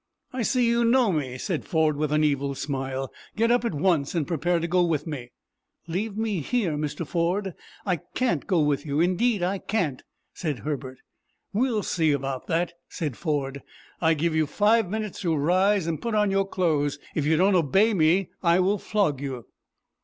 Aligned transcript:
"I 0.33 0.41
see 0.41 0.65
you 0.67 0.83
know 0.83 1.11
me," 1.11 1.37
said 1.37 1.63
Ford, 1.63 1.95
with 1.95 2.11
an 2.11 2.23
evil 2.23 2.55
smile. 2.55 3.13
"Get 3.35 3.51
up 3.51 3.63
at 3.63 3.75
once, 3.75 4.15
and 4.15 4.27
prepare 4.27 4.59
to 4.59 4.67
go 4.67 4.83
with 4.83 5.05
me." 5.05 5.29
"Leave 5.85 6.17
me 6.17 6.39
here, 6.39 6.71
Mr. 6.75 7.05
Ford. 7.05 7.53
I 7.85 7.97
can't 8.15 8.47
go 8.47 8.61
with 8.61 8.83
you; 8.83 8.99
Indeed, 8.99 9.43
I 9.43 9.59
can't," 9.59 10.01
said 10.33 10.57
Herbert. 10.65 10.97
"We'll 11.53 11.83
see 11.83 12.11
about 12.13 12.47
that," 12.47 12.73
said 12.89 13.15
Ford. 13.15 13.61
"I 14.01 14.15
give 14.15 14.33
you 14.35 14.47
five 14.47 14.89
minutes 14.89 15.21
to 15.21 15.35
rise 15.35 15.85
and 15.85 16.01
put 16.01 16.15
on 16.15 16.31
your 16.31 16.47
clothes. 16.47 16.97
If 17.13 17.27
you 17.27 17.37
don't 17.37 17.53
obey 17.53 17.93
me, 17.93 18.31
I 18.41 18.59
will 18.59 18.79
flog 18.79 19.21
you." 19.21 19.45